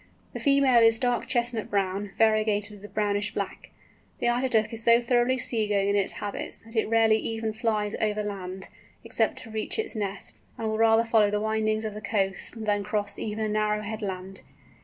The 0.33 0.39
female 0.39 0.81
is 0.81 0.97
dark 0.97 1.27
chestnut 1.27 1.69
brown, 1.69 2.09
variegated 2.17 2.71
with 2.81 2.91
brownish 2.91 3.35
black. 3.35 3.69
The 4.17 4.29
Eider 4.29 4.47
Duck 4.49 4.73
is 4.73 4.83
so 4.83 4.99
thoroughly 4.99 5.37
sea 5.37 5.67
going 5.67 5.89
in 5.89 5.95
its 5.95 6.13
habits, 6.13 6.57
that 6.65 6.75
it 6.75 6.87
rarely 6.89 7.17
even 7.19 7.53
flies 7.53 7.93
over 8.01 8.23
the 8.23 8.27
land, 8.29 8.69
except 9.03 9.37
to 9.43 9.51
reach 9.51 9.77
its 9.77 9.95
nest, 9.95 10.37
and 10.57 10.67
will 10.69 10.79
rather 10.79 11.05
follow 11.05 11.29
the 11.29 11.39
windings 11.39 11.85
of 11.85 11.93
the 11.93 12.01
coast 12.01 12.65
than 12.65 12.83
cross 12.83 13.19
even 13.19 13.45
a 13.45 13.47
narrow 13.47 13.83
headland. 13.83 14.41